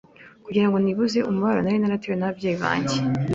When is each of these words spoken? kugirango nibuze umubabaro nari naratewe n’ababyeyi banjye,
kugirango 0.45 0.77
nibuze 0.79 1.19
umubabaro 1.29 1.59
nari 1.61 1.77
naratewe 1.79 2.15
n’ababyeyi 2.17 2.57
banjye, 2.63 2.97